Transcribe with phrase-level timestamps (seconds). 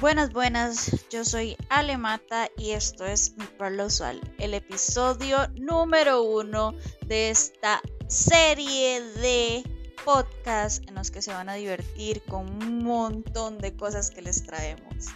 [0.00, 6.72] Buenas, buenas, yo soy Alemata y esto es Mi Parlo Usual, el episodio número uno
[7.06, 9.62] de esta serie de
[10.02, 14.42] podcasts en los que se van a divertir con un montón de cosas que les
[14.42, 15.08] traemos.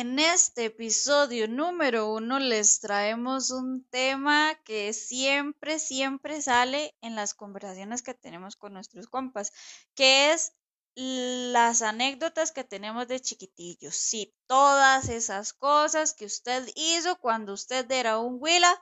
[0.00, 7.34] En este episodio número uno les traemos un tema que siempre, siempre sale en las
[7.34, 9.52] conversaciones que tenemos con nuestros compas,
[9.96, 10.52] que es
[10.94, 13.96] las anécdotas que tenemos de chiquitillos.
[13.96, 18.72] Sí, todas esas cosas que usted hizo cuando usted era un huila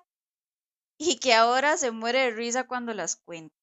[0.99, 3.56] y que ahora se muere de risa cuando las cuenta.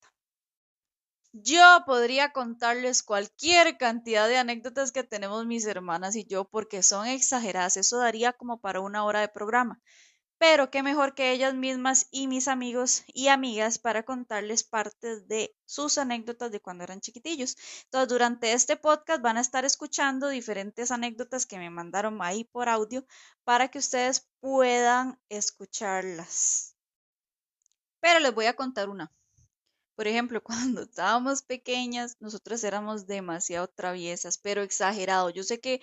[1.36, 7.08] Yo podría contarles cualquier cantidad de anécdotas que tenemos mis hermanas y yo porque son
[7.08, 7.76] exageradas.
[7.76, 9.82] Eso daría como para una hora de programa.
[10.38, 15.56] Pero qué mejor que ellas mismas y mis amigos y amigas para contarles partes de
[15.66, 17.58] sus anécdotas de cuando eran chiquitillos.
[17.86, 22.70] Entonces, durante este podcast van a estar escuchando diferentes anécdotas que me mandaron ahí por
[22.70, 23.06] audio
[23.44, 26.76] para que ustedes puedan escucharlas.
[28.02, 29.12] Pero les voy a contar una.
[29.96, 30.42] Por ejemplo,
[30.78, 35.30] cuando estábamos pequeñas, nosotros éramos demasiado traviesas, pero exagerado.
[35.32, 35.82] Yo sé que,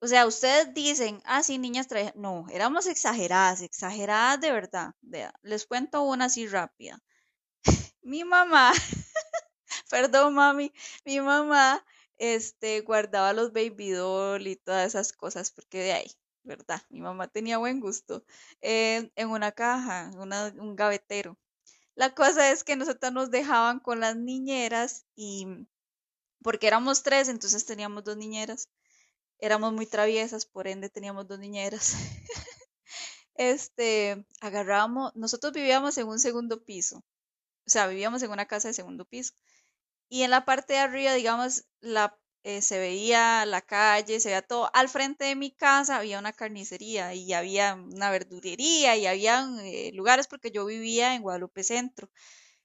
[0.00, 2.16] o sea, ustedes dicen, ah, sí, niñas traviesas.
[2.16, 4.94] No, éramos exageradas, exageradas de verdad.
[5.42, 7.00] Les cuento una así rápida.
[8.02, 8.72] mi mamá,
[9.90, 10.72] perdón, mami,
[11.04, 11.84] mi mamá,
[12.18, 16.10] este, guardaba los baby doll y todas esas cosas, porque de ahí,
[16.44, 16.82] ¿verdad?
[16.90, 18.24] Mi mamá tenía buen gusto.
[18.60, 20.10] Eh, en una caja,
[20.58, 21.36] un gavetero.
[21.94, 25.46] La cosa es que nosotros nos dejaban con las niñeras y
[26.42, 28.68] porque éramos tres, entonces teníamos dos niñeras.
[29.38, 31.94] Éramos muy traviesas, por ende teníamos dos niñeras.
[33.34, 37.04] este, agarramos, nosotros vivíamos en un segundo piso.
[37.66, 39.34] O sea, vivíamos en una casa de segundo piso.
[40.08, 44.42] Y en la parte de arriba, digamos, la eh, se veía la calle, se veía
[44.42, 44.70] todo.
[44.74, 49.92] Al frente de mi casa había una carnicería y había una verdurería y había eh,
[49.94, 52.08] lugares porque yo vivía en Guadalupe Centro.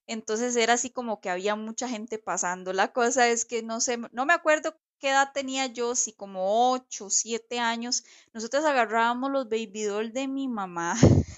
[0.08, 2.74] Entonces era así como que había mucha gente pasando.
[2.74, 6.72] La cosa es que no sé, no me acuerdo qué edad tenía yo, si como
[6.74, 8.04] 8, 7 años.
[8.34, 10.96] Nosotros agarrábamos los baby doll de mi mamá.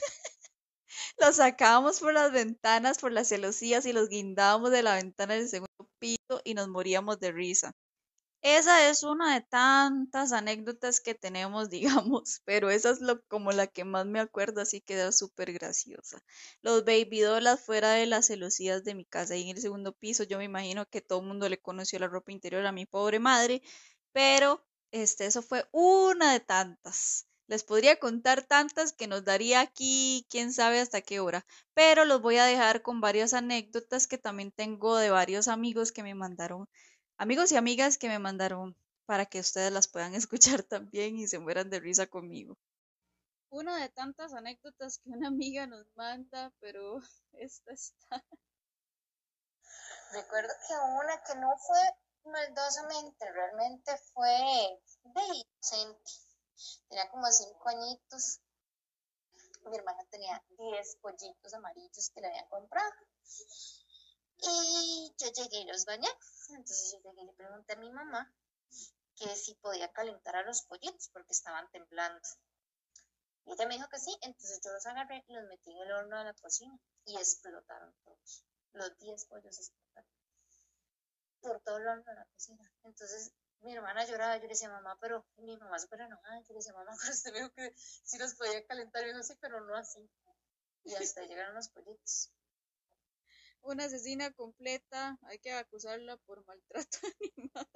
[1.18, 5.50] los sacábamos por las ventanas, por las celosías y los guindábamos de la ventana del
[5.50, 7.74] segundo piso y nos moríamos de risa.
[8.42, 11.70] Esa es una de tantas anécdotas que tenemos,
[12.16, 16.24] digamos, pero esa es como la que más me acuerdo, así queda súper graciosa.
[16.62, 20.24] Los baby dolls fuera de las celosías de mi casa y en el segundo piso,
[20.24, 23.20] yo me imagino que todo el mundo le conoció la ropa interior a mi pobre
[23.20, 23.62] madre,
[24.14, 27.28] pero este, eso fue una de tantas.
[27.48, 32.22] Les podría contar tantas que nos daría aquí quién sabe hasta qué hora, pero los
[32.22, 36.68] voy a dejar con varias anécdotas que también tengo de varios amigos que me mandaron
[37.18, 40.14] amigos y amigas que me mandaron para que ustedes las puedan
[40.60, 42.58] escuchar también y se mueran de risa conmigo.
[43.50, 47.00] Una de tantas anécdotas que una amiga nos manda, pero
[47.34, 48.24] esta está.
[50.12, 51.80] Recuerdo que una que no fue
[52.32, 56.12] maldosamente, realmente fue de inocente.
[56.90, 58.40] Tenía como cinco añitos.
[59.66, 62.92] Mi hermana tenía diez pollitos amarillos que le habían comprado.
[64.40, 66.08] Y yo llegué y los bañé.
[66.50, 68.32] Entonces yo llegué y le pregunté a mi mamá
[69.16, 72.22] que si podía calentar a los pollitos porque estaban temblando.
[73.46, 75.92] Y ella me dijo que sí, entonces yo los agarré y los metí en el
[75.92, 78.46] horno de la cocina y explotaron todos.
[78.74, 80.12] Los 10 pollos explotaron
[81.42, 82.72] por todo el horno de la cocina.
[82.84, 83.32] Entonces
[83.62, 86.74] mi hermana lloraba, yo le decía, mamá, pero mi mamá súper enojada, yo le decía,
[86.74, 90.08] mamá, pero usted me dijo que sí los podía calentar, yo sí, pero no así.
[90.84, 92.32] Y hasta llegaron los pollitos
[93.68, 97.68] una asesina completa, hay que acusarla por maltrato animal.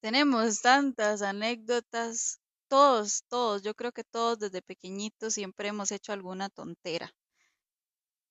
[0.00, 6.48] Tenemos tantas anécdotas, todos, todos, yo creo que todos desde pequeñitos siempre hemos hecho alguna
[6.48, 7.12] tontera.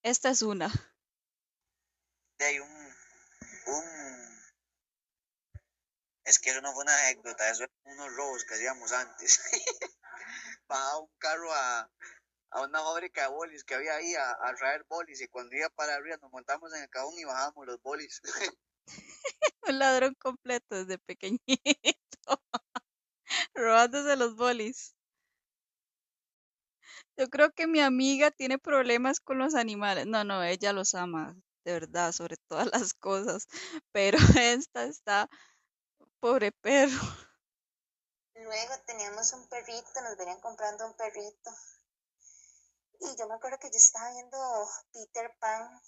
[0.01, 0.71] Esta es una.
[2.39, 2.69] Hay un,
[3.67, 3.83] un...
[6.23, 9.41] Es que eso no fue una anécdota, eso eran unos robos que hacíamos antes.
[10.71, 11.89] Va un carro a,
[12.51, 15.95] a una fábrica de bolis que había ahí a, traer bolis y cuando iba para
[15.95, 18.21] arriba nos montamos en el cajón y bajábamos los bolis.
[19.67, 21.41] Un ladrón completo desde pequeñito,
[23.53, 24.95] robándose los bolis.
[27.17, 30.05] Yo creo que mi amiga tiene problemas con los animales.
[30.05, 31.35] No, no, ella los ama,
[31.65, 33.47] de verdad, sobre todas las cosas.
[33.91, 35.29] Pero esta está,
[36.19, 37.01] pobre perro.
[38.35, 41.51] Luego teníamos un perrito, nos venían comprando un perrito
[42.99, 44.37] Y yo me acuerdo que yo estaba viendo
[44.91, 45.81] Peter Pan.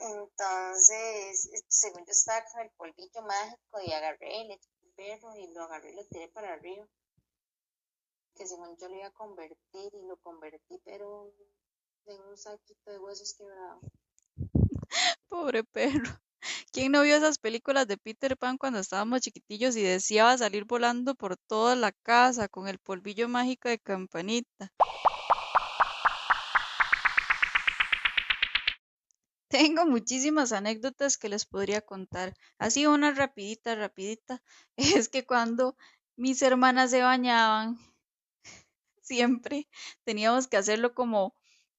[0.00, 4.60] Entonces, según yo estaba con el polvillo mágico y agarré, el
[4.96, 6.86] perro y lo agarré y lo tiré para arriba.
[8.34, 11.32] Que según yo lo iba a convertir y lo convertí, pero
[12.06, 13.80] en un saquito de huesos quebrado.
[15.28, 16.20] Pobre perro.
[16.72, 21.14] ¿Quién no vio esas películas de Peter Pan cuando estábamos chiquitillos y deseaba salir volando
[21.14, 24.72] por toda la casa con el polvillo mágico de campanita?
[29.52, 32.34] Tengo muchísimas anécdotas que les podría contar.
[32.58, 34.42] Así una rapidita, rapidita.
[35.04, 35.76] Es que cuando
[36.16, 37.76] mis hermanas se bañaban,
[39.02, 39.68] siempre
[40.04, 41.34] teníamos que hacerlo como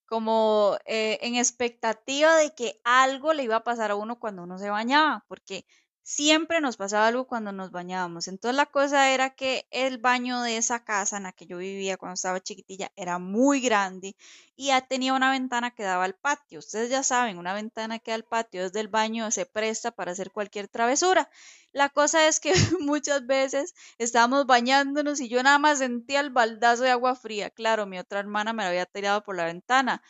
[0.07, 4.59] como eh, en expectativa de que algo le iba a pasar a uno cuando uno
[4.59, 5.65] se bañaba, porque
[6.03, 8.27] siempre nos pasaba algo cuando nos bañábamos.
[8.27, 11.97] Entonces la cosa era que el baño de esa casa en la que yo vivía
[11.97, 14.15] cuando estaba chiquitilla era muy grande
[14.55, 16.59] y ya tenía una ventana que daba al patio.
[16.59, 20.11] Ustedes ya saben, una ventana que da al patio desde el baño se presta para
[20.11, 21.29] hacer cualquier travesura.
[21.71, 26.83] La cosa es que muchas veces estábamos bañándonos y yo nada más sentía el baldazo
[26.83, 27.49] de agua fría.
[27.49, 30.01] Claro, mi otra hermana me lo había tirado por la ventana.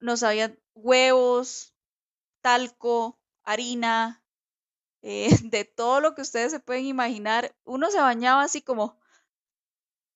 [0.00, 1.74] Nos habían huevos,
[2.42, 4.21] talco, harina,
[5.02, 7.54] eh, de todo lo que ustedes se pueden imaginar.
[7.64, 8.98] Uno se bañaba así como,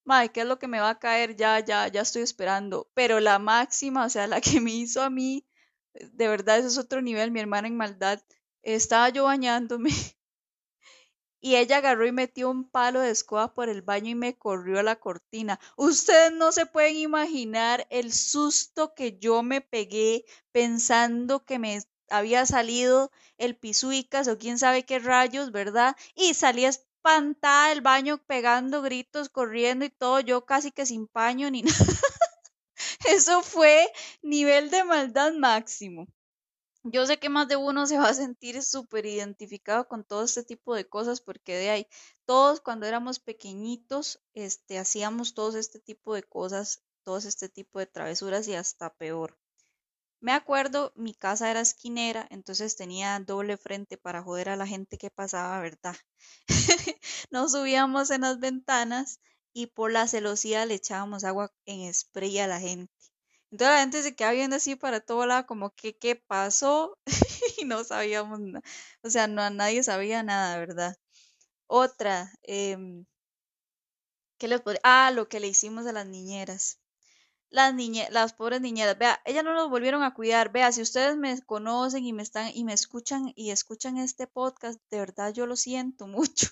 [0.04, 1.36] madre, ¿qué es lo que me va a caer?
[1.36, 2.88] Ya, ya, ya estoy esperando.
[2.94, 5.46] Pero la máxima, o sea, la que me hizo a mí,
[5.94, 8.20] de verdad, eso es otro nivel, mi hermana en maldad.
[8.62, 9.90] Estaba yo bañándome
[11.40, 14.78] y ella agarró y metió un palo de escoba por el baño y me corrió
[14.80, 15.58] a la cortina.
[15.76, 21.80] Ustedes no se pueden imaginar el susto que yo me pegué pensando que me
[22.10, 25.96] había salido el pisuicas o quién sabe qué rayos, ¿verdad?
[26.14, 31.50] Y salía espantada del baño pegando gritos, corriendo y todo, yo casi que sin paño
[31.50, 31.86] ni nada.
[33.08, 33.90] Eso fue
[34.22, 36.06] nivel de maldad máximo.
[36.82, 40.44] Yo sé que más de uno se va a sentir súper identificado con todo este
[40.44, 41.86] tipo de cosas porque de ahí,
[42.26, 47.86] todos cuando éramos pequeñitos, este, hacíamos todos este tipo de cosas, todos este tipo de
[47.86, 49.36] travesuras y hasta peor.
[50.20, 54.98] Me acuerdo, mi casa era esquinera, entonces tenía doble frente para joder a la gente
[54.98, 55.96] que pasaba, ¿verdad?
[57.30, 59.20] Nos subíamos en las ventanas
[59.54, 62.92] y por la celosía le echábamos agua en spray a la gente.
[63.50, 66.98] Entonces la gente se quedaba viendo así para todo lado, como que qué pasó
[67.58, 68.62] y no sabíamos nada.
[69.02, 70.96] O sea, no, nadie sabía nada, ¿verdad?
[71.68, 72.76] Otra, eh,
[74.38, 74.62] ¿qué les?
[74.82, 76.78] Ah, lo que le hicimos a las niñeras
[77.50, 81.16] las niñe las pobres niñeras, vea, ellas no nos volvieron a cuidar, vea, si ustedes
[81.16, 85.46] me conocen y me están y me escuchan y escuchan este podcast, de verdad yo
[85.46, 86.48] lo siento mucho,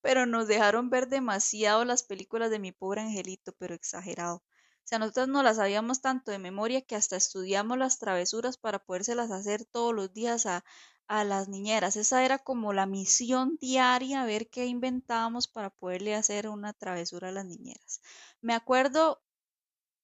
[0.00, 4.36] pero nos dejaron ver demasiado las películas de mi pobre angelito, pero exagerado.
[4.36, 8.80] O sea, nosotros no las sabíamos tanto de memoria que hasta estudiamos las travesuras para
[8.80, 10.64] podérselas hacer todos los días a,
[11.06, 11.96] a las niñeras.
[11.96, 17.32] Esa era como la misión diaria, ver qué inventábamos para poderle hacer una travesura a
[17.32, 18.00] las niñeras.
[18.40, 19.20] Me acuerdo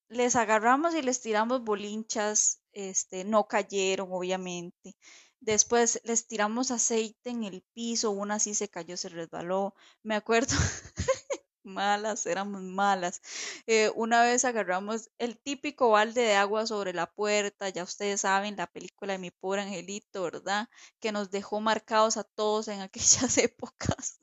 [0.08, 4.97] les agarramos y les tiramos bolinchas, este, no cayeron, obviamente.
[5.41, 9.75] Después les tiramos aceite en el piso, una sí se cayó, se resbaló.
[10.03, 10.55] Me acuerdo,
[11.64, 13.20] malas, éramos malas.
[13.67, 18.57] Eh, una vez agarramos el típico balde de agua sobre la puerta, ya ustedes saben,
[18.57, 20.69] la película de mi pobre angelito, ¿verdad?
[21.00, 24.21] Que nos dejó marcados a todos en aquellas épocas.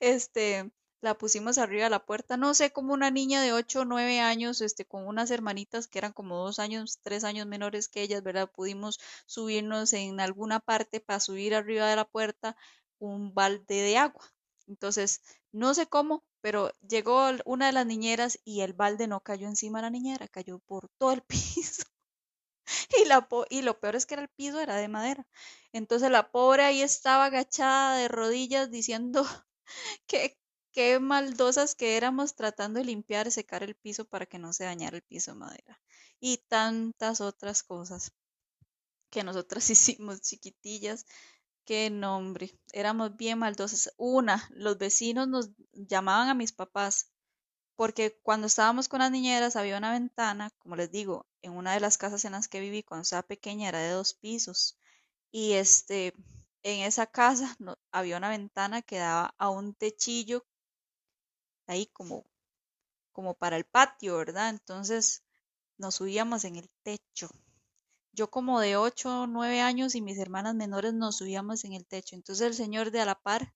[0.00, 0.70] Este,
[1.00, 4.20] la pusimos arriba de la puerta, no sé, como una niña de 8 o 9
[4.20, 8.22] años, este, con unas hermanitas que eran como dos años, tres años menores que ellas,
[8.22, 8.50] ¿verdad?
[8.50, 12.56] Pudimos subirnos en alguna parte para subir arriba de la puerta
[12.98, 14.24] un balde de agua.
[14.66, 19.48] Entonces, no sé cómo, pero llegó una de las niñeras y el balde no cayó
[19.48, 21.84] encima de la niñera, cayó por todo el piso.
[23.02, 25.26] Y, la y lo peor es que era el piso era de madera.
[25.72, 29.24] Entonces la pobre ahí estaba agachada de rodillas diciendo
[30.06, 30.37] que
[30.72, 34.64] qué maldosas que éramos tratando de limpiar y secar el piso para que no se
[34.64, 35.80] dañara el piso de madera.
[36.20, 38.12] Y tantas otras cosas
[39.10, 41.06] que nosotras hicimos chiquitillas.
[41.64, 43.92] Qué nombre, éramos bien maldosas.
[43.98, 47.10] Una, los vecinos nos llamaban a mis papás
[47.76, 51.80] porque cuando estábamos con las niñeras había una ventana, como les digo, en una de
[51.80, 54.76] las casas en las que viví cuando estaba pequeña era de dos pisos
[55.30, 56.12] y este
[56.64, 57.56] en esa casa
[57.92, 60.44] había una ventana que daba a un techillo
[61.68, 62.24] ahí como,
[63.12, 64.50] como para el patio, ¿verdad?
[64.50, 65.22] Entonces
[65.78, 67.30] nos subíamos en el techo.
[68.12, 71.86] Yo como de 8 o 9 años y mis hermanas menores nos subíamos en el
[71.86, 72.16] techo.
[72.16, 73.54] Entonces el señor de a la par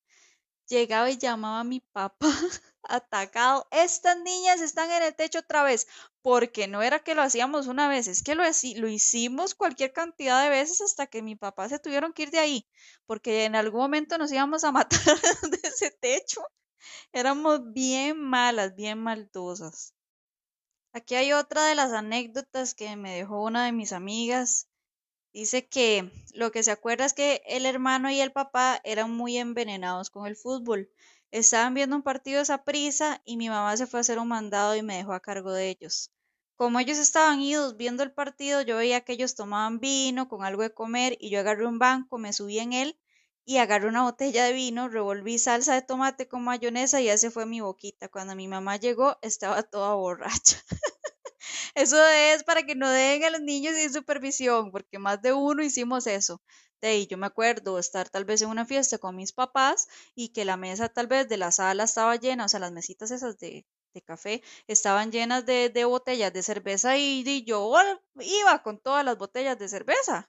[0.69, 2.28] llegaba y llamaba a mi papá
[2.83, 3.66] atacado.
[3.71, 5.87] Estas niñas están en el techo otra vez,
[6.23, 10.42] porque no era que lo hacíamos una vez, es que lo, lo hicimos cualquier cantidad
[10.42, 12.66] de veces hasta que mi papá se tuvieron que ir de ahí,
[13.07, 15.00] porque en algún momento nos íbamos a matar
[15.50, 16.42] de ese techo.
[17.12, 19.95] Éramos bien malas, bien maldosas.
[20.95, 24.69] Aquí hay otra de las anécdotas que me dejó una de mis amigas.
[25.33, 29.39] Dice que lo que se acuerda es que el hermano y el papá eran muy
[29.39, 30.91] envenenados con el fútbol.
[31.31, 34.77] Estaban viendo un partido de prisa y mi mamá se fue a hacer un mandado
[34.77, 36.11] y me dejó a cargo de ellos.
[36.57, 40.62] Como ellos estaban idos viendo el partido, yo veía que ellos tomaban vino con algo
[40.62, 42.99] de comer y yo agarré un banco, me subí en él
[43.45, 47.47] y agarré una botella de vino, revolví salsa de tomate con mayonesa y ese fue
[47.47, 48.09] mi boquita.
[48.09, 50.63] Cuando mi mamá llegó estaba toda borracha.
[51.75, 55.63] Eso es para que no dejen a los niños sin supervisión, porque más de uno
[55.63, 56.41] hicimos eso.
[56.81, 60.31] De ahí yo me acuerdo estar tal vez en una fiesta con mis papás y
[60.31, 63.39] que la mesa tal vez de la sala estaba llena, o sea, las mesitas esas
[63.39, 63.67] de,
[64.05, 67.73] café estaban llenas de, botellas de cerveza y, y, yo
[68.21, 70.29] iba con todas las botellas de cerveza.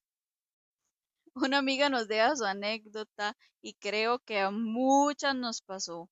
[1.36, 6.08] Una amiga nos deja su anécdota y creo que a muchas nos pasó.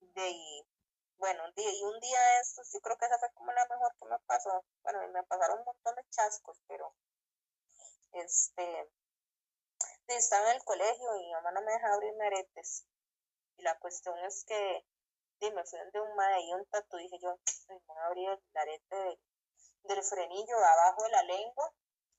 [0.00, 0.66] De,
[1.16, 4.06] bueno, y un día de estos, yo creo que esa fue como la mejor que
[4.06, 4.64] me pasó.
[4.82, 6.94] Bueno, me pasaron un montón de chascos, pero
[8.12, 8.90] este,
[10.08, 12.86] estaba en el colegio y mi mamá no me dejaba abrir aretes.
[13.56, 14.84] Y la cuestión es que
[15.40, 17.38] me fui de un madre y un tatu, dije yo,
[17.68, 19.20] me voy a abrir el arete
[19.84, 21.72] del frenillo abajo de la lengua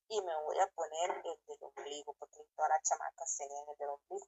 [0.10, 3.90] y me voy a poner el del ombligo, porque todas las chamacas tenían el del
[3.90, 4.28] ombligo.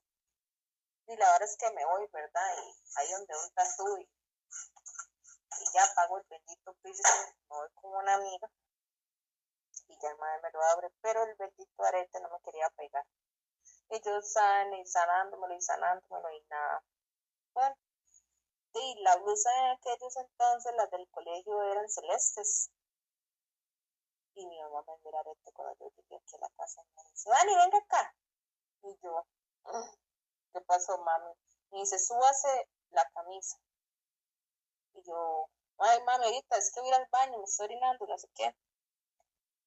[1.07, 2.55] Y la verdad es que me voy, ¿verdad?
[2.57, 4.09] Y ahí donde un tatu y,
[5.74, 7.03] ya pago el bendito piso,
[7.50, 8.50] me voy con una amiga
[9.88, 13.05] y ya el madre me lo abre, pero el bendito arete no me quería pegar.
[13.89, 16.83] Y yo sale y sanándomelo y sanándomelo y nada.
[17.53, 17.75] Bueno,
[18.74, 22.69] y la blusa en aquellos entonces, las del colegio eran celestes.
[24.36, 27.03] Y mi mamá me mira arete cuando yo llegué aquí a la casa y me
[27.12, 28.15] dice, Dani, venga acá.
[28.83, 29.25] Y yo,
[30.53, 31.33] ¿qué pasó, mami?
[31.71, 33.57] Y dice, súbase la camisa.
[34.93, 38.27] Y yo, ay, mami, ahorita es que voy al baño, me estoy orinando, no sé
[38.36, 38.55] qué.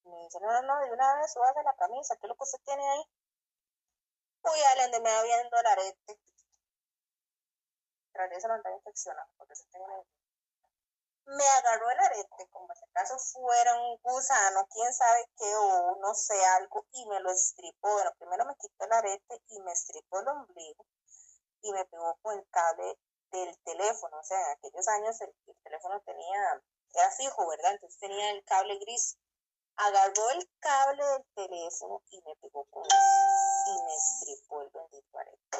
[0.05, 2.43] Me dice, no, no, no, de una vez súbase la camisa, ¿qué es lo que
[2.43, 3.03] usted tiene ahí?
[4.43, 6.19] Uy, donde me va el arete.
[8.11, 9.85] Tras eso no andaba infeccionado, porque se tiene
[11.25, 16.13] me agarró el arete como si acaso fuera un gusano, quién sabe qué, o no
[16.13, 17.91] sé, algo, y me lo estripó.
[17.91, 20.85] Bueno, primero me quitó el arete y me estripó el ombligo
[21.61, 22.97] y me pegó con el cable
[23.31, 24.19] del teléfono.
[24.19, 26.61] O sea, en aquellos años el, el teléfono tenía,
[26.93, 27.71] era fijo, ¿verdad?
[27.73, 29.17] Entonces tenía el cable gris
[29.75, 32.89] agarró el cable del teléfono y me pegó con él
[33.67, 35.57] y me estripó el bendito arete.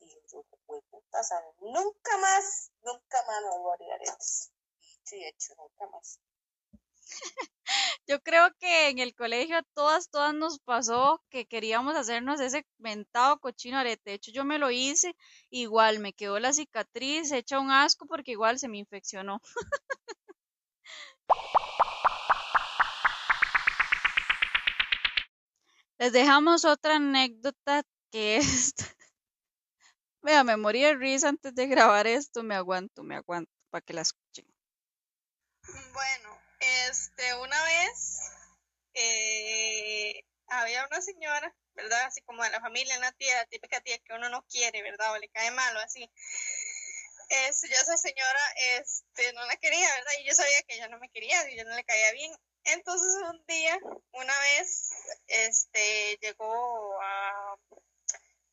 [0.00, 1.20] Y yo, fue puta,
[1.60, 4.50] nunca más, nunca más me voy a abrir aretes.
[5.04, 6.18] Dicho y hecho, nunca más.
[8.06, 12.66] Yo creo que en el colegio a todas, todas nos pasó que queríamos hacernos ese
[12.78, 14.10] mentado cochino arete.
[14.10, 15.14] De hecho, yo me lo hice,
[15.50, 19.40] igual me quedó la cicatriz hecha un asco porque igual se me infeccionó.
[25.98, 28.74] Les dejamos otra anécdota que es...
[30.22, 33.92] Vea, me morí de risa antes de grabar esto, me aguanto, me aguanto, para que
[33.92, 34.53] la escuchen.
[35.66, 38.20] Bueno, este, una vez
[38.94, 42.04] eh, había una señora, ¿verdad?
[42.04, 45.12] Así como de la familia, una tía, la típica tía que uno no quiere, ¿verdad?
[45.12, 46.10] O le cae mal o así.
[47.28, 48.40] Este, yo esa señora,
[48.78, 50.12] este, no la quería, ¿verdad?
[50.20, 52.32] Y yo sabía que ella no me quería, y yo no le caía bien.
[52.64, 53.78] Entonces un día,
[54.12, 54.90] una vez,
[55.26, 57.56] este, llegó a,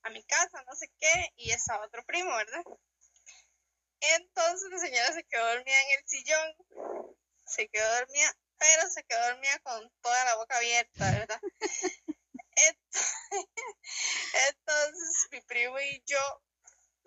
[0.03, 2.63] a mi casa, no sé qué, y estaba otro primo, ¿verdad?
[4.01, 6.55] Entonces la señora se quedó dormida en el sillón,
[7.45, 11.41] se quedó dormida, pero se quedó dormida con toda la boca abierta, ¿verdad?
[14.49, 16.19] Entonces mi primo y yo,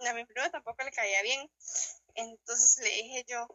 [0.09, 1.51] a mi primo tampoco le caía bien,
[2.15, 3.47] entonces le dije yo,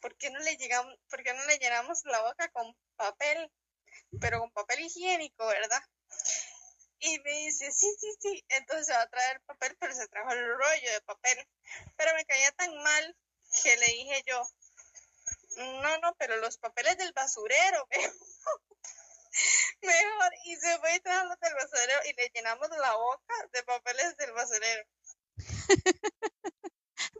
[0.00, 3.50] ¿por qué no le llegamos, por qué no le llenamos la boca con papel?
[4.20, 5.82] Pero con papel higiénico, ¿verdad?
[7.00, 8.44] Y me dice, sí, sí, sí.
[8.48, 11.48] Entonces se va a traer papel, pero se trajo el rollo de papel.
[11.96, 13.16] Pero me caía tan mal
[13.62, 14.46] que le dije yo,
[15.56, 17.86] no, no, pero los papeles del basurero,
[19.82, 20.32] mejor.
[20.44, 24.16] Y se fue y trajo los del basurero y le llenamos la boca de papeles
[24.16, 24.84] del basurero.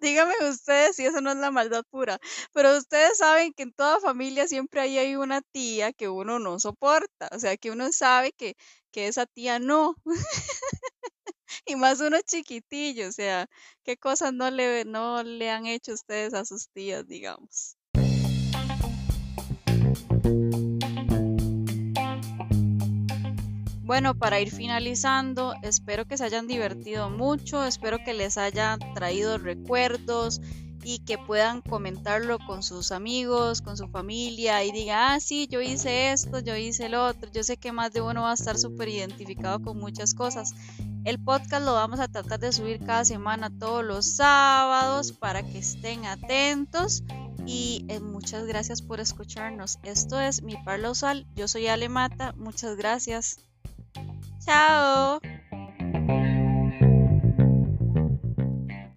[0.01, 2.19] Dígame ustedes si eso no es la maldad pura.
[2.53, 7.29] Pero ustedes saben que en toda familia siempre hay una tía que uno no soporta.
[7.33, 8.57] O sea, que uno sabe que,
[8.93, 9.95] que esa tía no.
[11.67, 13.49] y más uno chiquitillo, o sea,
[13.85, 17.77] qué cosas no le, no le han hecho ustedes a sus tías, digamos.
[23.91, 29.37] Bueno, para ir finalizando, espero que se hayan divertido mucho, espero que les haya traído
[29.37, 30.41] recuerdos
[30.85, 35.61] y que puedan comentarlo con sus amigos, con su familia y diga, ah, sí, yo
[35.61, 37.33] hice esto, yo hice el otro.
[37.33, 40.55] Yo sé que más de uno va a estar súper identificado con muchas cosas.
[41.03, 45.59] El podcast lo vamos a tratar de subir cada semana todos los sábados para que
[45.59, 47.03] estén atentos
[47.45, 49.81] y eh, muchas gracias por escucharnos.
[49.83, 53.50] Esto es Mi Parla Usual, yo soy Ale Mata, muchas gracias.
[54.41, 54.81] 下
[55.19, 55.40] 午。